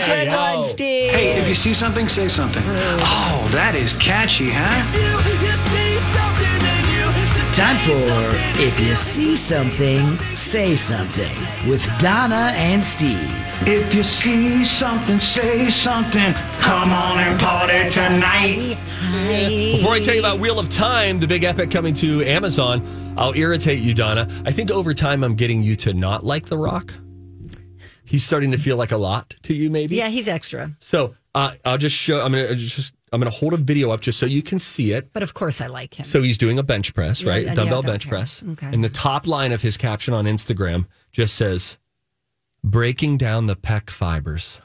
[0.07, 1.11] Good one, Steve.
[1.11, 2.63] Hey, if you see something, say something.
[2.67, 5.58] Oh, that is catchy, huh?
[7.59, 11.37] Time for If You See Something, Say Something
[11.69, 13.19] with Donna and Steve.
[13.67, 16.35] If you see something, say something.
[16.61, 18.79] Come on and party tonight.
[19.73, 23.35] Before I tell you about Wheel of Time, the big epic coming to Amazon, I'll
[23.35, 24.29] irritate you, Donna.
[24.47, 26.95] I think over time I'm getting you to not like The Rock.
[28.05, 29.97] He's starting to feel like a lot to you, maybe.
[29.97, 30.77] Yeah, he's extra.
[30.79, 32.21] So uh, I'll just show.
[32.21, 32.95] I'm gonna just.
[33.13, 35.13] I'm gonna hold a video up just so you can see it.
[35.13, 36.07] But of course, I like him.
[36.07, 37.45] So he's doing a bench press, right?
[37.47, 38.11] yeah, Dumbbell yeah, bench okay.
[38.11, 38.43] press.
[38.53, 38.67] Okay.
[38.73, 41.77] And the top line of his caption on Instagram just says,
[42.65, 44.61] "Breaking down the pec fibers."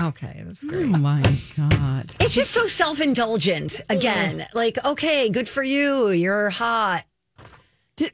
[0.00, 0.86] Okay, that's Oh great.
[0.88, 1.22] my
[1.56, 2.10] god!
[2.18, 3.80] It's just so self indulgent.
[3.88, 6.08] Again, like, okay, good for you.
[6.10, 7.04] You're hot.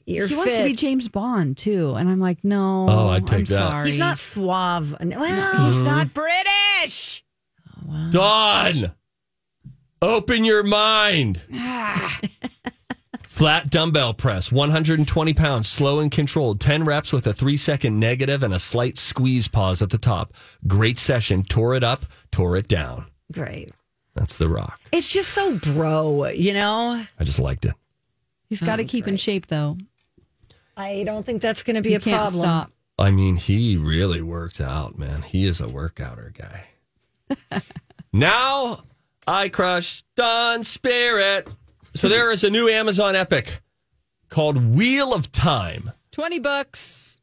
[0.05, 0.73] You're he wants to be.
[0.75, 2.87] James Bond too, and I'm like, no.
[2.89, 3.55] Oh, I'd take I'm that.
[3.55, 3.87] Sorry.
[3.91, 4.91] He's not suave.
[5.01, 5.67] Well, Mm-hmm.
[5.67, 7.25] he's not British.
[8.11, 8.93] Dawn,
[10.03, 11.41] open your mind.
[11.55, 12.21] Ah.
[13.37, 18.43] Flat dumbbell press, 120 pounds, slow and controlled, 10 reps with a three second negative
[18.43, 20.33] and a slight squeeze pause at the top.
[20.67, 21.43] Great session.
[21.43, 22.01] Tore it up,
[22.33, 23.07] tore it down.
[23.31, 23.73] Great.
[24.15, 24.81] That's the rock.
[24.91, 27.05] It's just so bro, you know?
[27.21, 27.75] I just liked it.
[28.49, 29.77] He's got to oh, keep in shape though.
[30.77, 32.41] I don't think that's going to be He a can't problem.
[32.41, 32.71] stop.
[32.99, 35.21] I mean, he really works out, man.
[35.21, 37.61] He is a workouter guy.
[38.15, 38.83] now
[39.27, 41.49] I crush Don Spirit.
[41.95, 43.61] So there is a new Amazon epic
[44.29, 45.91] called Wheel of Time.
[46.13, 47.21] Twenty bucks.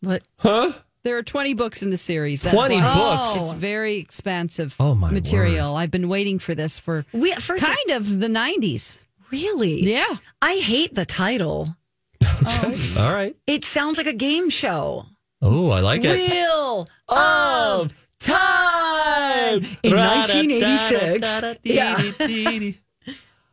[0.00, 0.22] What?
[0.38, 0.72] Huh?
[1.04, 2.42] There are 20 books in the series.
[2.42, 2.94] That's 20 why.
[2.94, 3.36] books?
[3.36, 5.74] It's very expensive Oh, my material.
[5.76, 8.98] I've been waiting for this for We, first, kind of the 90s.
[9.32, 9.82] really?
[9.82, 10.06] Yeah.
[10.40, 11.76] I hate the title.
[12.44, 13.00] Okay.
[13.00, 13.36] All right.
[13.46, 15.06] It sounds like a game show.
[15.40, 16.16] Oh, I like it.
[16.30, 21.58] Wheel of Time in 1986.
[21.64, 22.72] Yeah.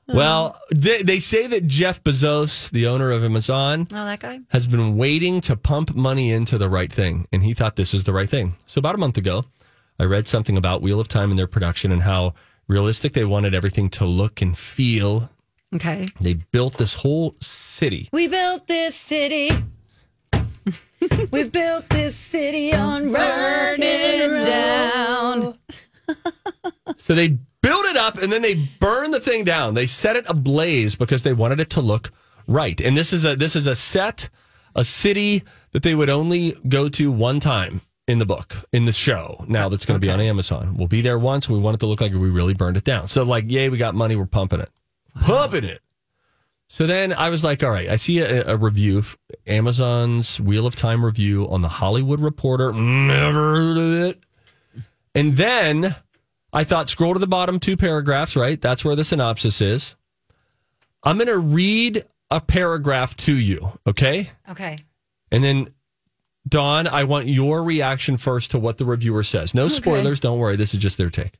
[0.07, 4.39] Well, they, they say that Jeff Bezos, the owner of Amazon, Oh, that guy?
[4.49, 8.05] has been waiting to pump money into the right thing, and he thought this is
[8.05, 8.55] the right thing.
[8.65, 9.45] So about a month ago,
[9.99, 12.33] I read something about Wheel of Time and their production and how
[12.67, 15.29] realistic they wanted everything to look and feel.
[15.75, 16.07] Okay.
[16.19, 18.09] They built this whole city.
[18.11, 19.51] We built this city.
[21.31, 25.55] we built this city on burning down.
[26.97, 29.73] So they built it up and then they burned the thing down.
[29.73, 32.11] They set it ablaze because they wanted it to look
[32.47, 32.79] right.
[32.81, 34.29] And this is a this is a set
[34.75, 38.91] a city that they would only go to one time in the book, in the
[38.91, 39.45] show.
[39.47, 40.75] Now that's going to be on Amazon.
[40.77, 41.47] We'll be there once.
[41.47, 43.07] We want it to look like we really burned it down.
[43.07, 44.15] So like, yay, we got money.
[44.15, 44.69] We're pumping it,
[45.21, 45.81] pumping it.
[46.71, 49.03] So then I was like, all right, I see a, a review,
[49.47, 52.71] Amazon's Wheel of Time review on the Hollywood Reporter.
[52.71, 54.23] Never heard of it.
[55.15, 55.95] And then
[56.53, 58.61] I thought, scroll to the bottom two paragraphs, right?
[58.61, 59.95] That's where the synopsis is.
[61.03, 64.29] I'm going to read a paragraph to you, okay?
[64.49, 64.77] Okay.
[65.31, 65.73] And then,
[66.47, 69.55] Dawn, I want your reaction first to what the reviewer says.
[69.55, 70.55] No spoilers, don't worry.
[70.55, 71.39] This is just their take.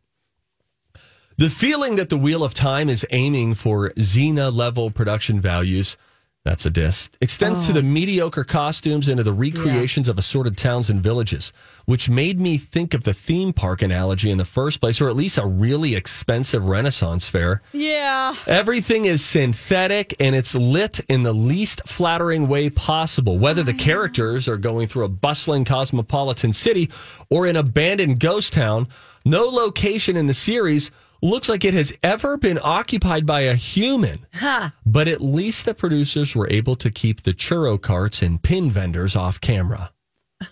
[1.40, 5.96] The feeling that the Wheel of Time is aiming for Xena level production values,
[6.44, 7.84] that's a diss, extends to the oh.
[7.84, 11.54] mediocre costumes and to the recreations of assorted towns and villages,
[11.86, 15.16] which made me think of the theme park analogy in the first place, or at
[15.16, 17.62] least a really expensive Renaissance fair.
[17.72, 18.36] Yeah.
[18.46, 23.38] Everything is synthetic and it's lit in the least flattering way possible.
[23.38, 26.90] Whether the characters are going through a bustling cosmopolitan city
[27.30, 28.90] or an abandoned ghost town,
[29.24, 34.26] no location in the series looks like it has ever been occupied by a human.
[34.36, 34.74] Ha.
[34.86, 39.16] But at least the producers were able to keep the churro carts and pin vendors
[39.16, 39.92] off camera.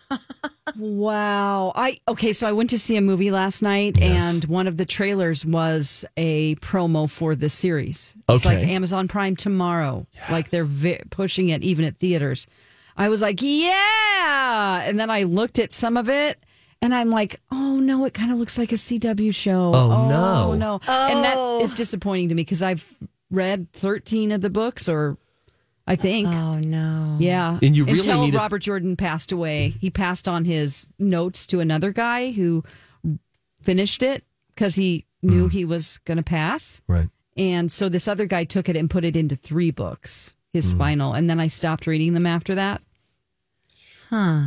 [0.76, 1.72] Wow.
[1.76, 4.86] I okay, so I went to see a movie last night and one of the
[4.86, 8.16] trailers was a promo for the series.
[8.30, 8.74] It's like Okay.
[8.74, 10.06] Amazon Prime tomorrow.
[10.30, 12.48] Like they're vi- pushing it even at theaters.
[12.98, 16.44] I was like, "Yeah." And then I looked at some of it
[16.82, 20.54] and I'm like, "Oh no, it kind of looks like a CW show." Oh, no.
[20.56, 20.80] no.
[20.88, 21.60] And that Oh.
[21.76, 22.94] disappointing to me because I've
[23.32, 25.18] read 13 of the books or
[25.86, 26.28] I think.
[26.28, 27.18] Oh no.
[27.20, 27.60] Yeah.
[27.62, 29.76] And you really Until need to- Robert Jordan passed away.
[29.80, 32.64] He passed on his notes to another guy who
[33.62, 34.24] finished it
[34.54, 36.82] because he knew he was going to pass.
[36.88, 37.10] Right.
[37.36, 40.78] And so this other guy took it and put it into three books, his Mm.
[40.78, 41.14] final.
[41.14, 42.82] And then I stopped reading them after that.
[44.10, 44.42] Huh.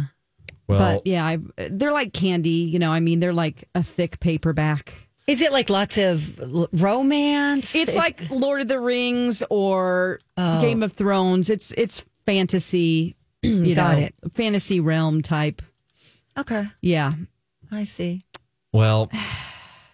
[0.71, 1.39] Well, but yeah, I,
[1.71, 2.51] they're like candy.
[2.51, 4.93] You know, I mean, they're like a thick paperback.
[5.27, 7.75] Is it like lots of l- romance?
[7.75, 10.61] It's like Lord of the Rings or Oh.
[10.61, 11.51] Game of Thrones.
[11.51, 13.17] It's it's fantasy.
[13.43, 14.15] You Got know, it.
[14.35, 15.63] fantasy realm type.
[16.37, 16.67] okay.
[16.83, 17.13] Yeah.
[17.73, 18.23] I see.
[18.73, 19.11] Well,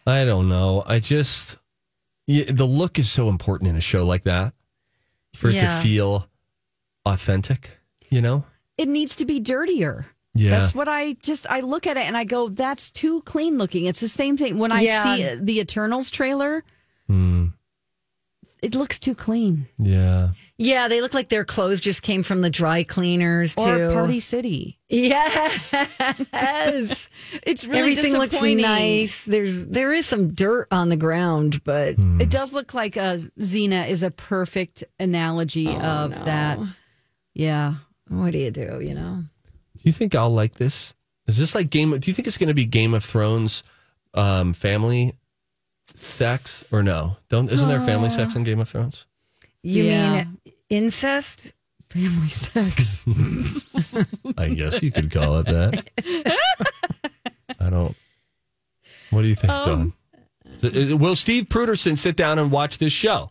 [0.06, 0.82] I don't know.
[0.86, 1.56] I just
[2.26, 4.52] yeah, the look is so important in a show like that
[5.34, 5.76] for it Yeah.
[5.76, 6.28] to feel
[7.04, 7.70] authentic.
[8.10, 8.44] You know?
[8.78, 10.06] it needs to be dirtier.
[10.36, 10.50] Yeah.
[10.50, 13.86] That's what I just I look at it and I go, that's too clean looking.
[13.86, 15.02] It's the same thing when I Yeah.
[15.16, 16.62] see the Eternals trailer.
[17.08, 17.46] Hmm.
[18.62, 19.66] It looks too clean.
[19.78, 20.30] yeah.
[20.58, 23.62] Yeah, they look like their clothes just came from the dry cleaners too.
[23.62, 24.78] Or Party City.
[24.88, 25.70] Yes.
[27.42, 29.24] It's really Everything looks nice.
[29.24, 33.86] There's there is some dirt on the ground, but It does look like uh, Xena
[33.88, 36.58] is a perfect analogy Oh, of that.
[37.34, 37.74] Yeah.
[38.08, 39.24] what do you do, you know?
[39.86, 40.94] Do you think I'll like this?
[41.28, 41.92] Is this like Game?
[41.92, 43.62] Of, do you think it's going to be Game of Thrones
[44.14, 45.12] um, family
[45.94, 47.18] sex or no?
[47.28, 49.06] Dawn't isn't there family sex in Game of Thrones?
[49.62, 50.24] You Yeah.
[50.24, 51.52] mean incest?
[51.88, 53.04] Family sex.
[54.36, 55.86] I guess you could call it that.
[57.60, 57.94] I don't.
[59.10, 59.92] What do you think, Don?
[60.56, 63.30] So, uh, will Steve Pruderson sit down and watch this show?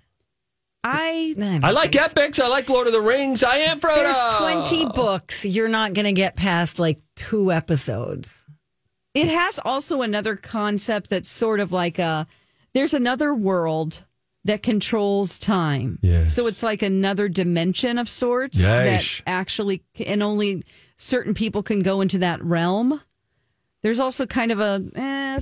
[0.87, 2.39] I I like epics.
[2.39, 3.43] I like Lord of the Rings.
[3.43, 3.95] I am Frodo.
[3.95, 5.43] There's 20 books.
[5.43, 8.45] You're not going to get past like two episodes.
[9.15, 12.27] It has also another concept that's sort of like a
[12.73, 14.03] there's another world
[14.43, 15.97] that controls time.
[16.03, 16.35] Yes.
[16.35, 19.23] So it's like another dimension of sorts Yeesh.
[19.23, 20.65] that actually and only
[20.97, 23.01] certain people can go into that realm.
[23.81, 25.39] There's also kind of a eh,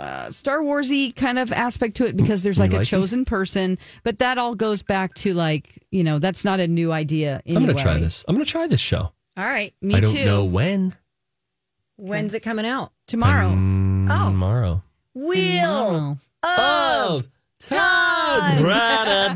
[0.00, 2.86] uh, Star Warsy kind of aspect to it because there's like, like a it?
[2.86, 6.90] chosen person, but that all goes back to like you know that's not a new
[6.92, 7.42] idea.
[7.46, 7.56] Anyway.
[7.60, 8.24] I'm going to try this.
[8.26, 9.12] I'm going to try this show.
[9.36, 9.74] All right.
[9.80, 9.98] Me too.
[9.98, 10.24] I don't too.
[10.24, 10.94] know when.
[11.96, 12.92] When's it coming out?
[13.06, 13.50] Tomorrow.
[13.50, 14.24] Oh.
[14.30, 14.82] Tomorrow.
[15.14, 17.28] Wheel Oh, of
[17.68, 18.62] Time.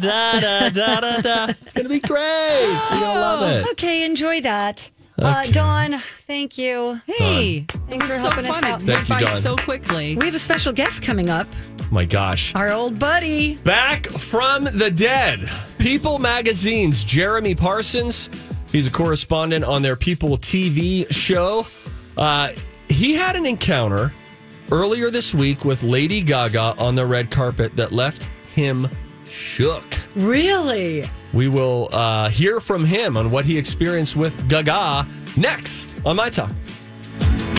[0.00, 1.46] Da-da-da-da-da-da.
[1.50, 2.62] It's going to be great.
[2.64, 3.68] You're going to love it.
[3.72, 4.90] Okay, enjoy that.
[5.16, 7.00] Uh, Dawn, thank you.
[7.06, 8.64] Hey, Thanks for so helping us fun.
[8.64, 8.82] out.
[8.82, 9.30] It Thank you, by Dawn.
[9.36, 10.16] so quickly.
[10.16, 11.46] We have a special guest coming up.
[11.92, 12.52] My gosh.
[12.54, 13.56] Our old buddy.
[13.58, 15.48] Back from the dead.
[15.78, 18.28] People Magazine's Jeremy Parsons.
[18.72, 21.64] He's a correspondent on their People TV show.
[22.16, 22.50] Uh,
[22.88, 24.12] he had an encounter
[24.72, 28.88] earlier this week with Lady Gaga on the red carpet that left him
[29.34, 29.84] shook.
[30.14, 31.04] Really?
[31.32, 35.06] We will uh, hear from him on what he experienced with Gaga
[35.36, 36.50] next on My Talk.